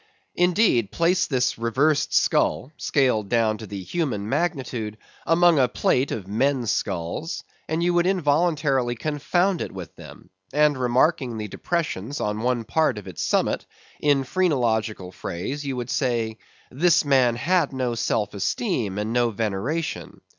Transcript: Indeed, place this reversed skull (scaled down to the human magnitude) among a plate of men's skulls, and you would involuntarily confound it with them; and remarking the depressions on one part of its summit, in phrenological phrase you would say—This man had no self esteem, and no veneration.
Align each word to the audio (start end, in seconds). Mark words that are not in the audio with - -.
Indeed, 0.33 0.91
place 0.91 1.27
this 1.27 1.59
reversed 1.59 2.11
skull 2.11 2.71
(scaled 2.75 3.29
down 3.29 3.59
to 3.59 3.67
the 3.67 3.83
human 3.83 4.27
magnitude) 4.27 4.97
among 5.27 5.59
a 5.59 5.67
plate 5.67 6.11
of 6.11 6.27
men's 6.27 6.71
skulls, 6.71 7.43
and 7.67 7.83
you 7.83 7.93
would 7.93 8.07
involuntarily 8.07 8.95
confound 8.95 9.61
it 9.61 9.71
with 9.71 9.95
them; 9.97 10.31
and 10.51 10.75
remarking 10.75 11.37
the 11.37 11.47
depressions 11.47 12.19
on 12.19 12.39
one 12.39 12.63
part 12.63 12.97
of 12.97 13.07
its 13.07 13.23
summit, 13.23 13.67
in 13.99 14.23
phrenological 14.23 15.11
phrase 15.11 15.63
you 15.67 15.75
would 15.75 15.91
say—This 15.91 17.05
man 17.05 17.35
had 17.35 17.71
no 17.71 17.93
self 17.93 18.33
esteem, 18.33 18.97
and 18.97 19.13
no 19.13 19.29
veneration. 19.29 20.21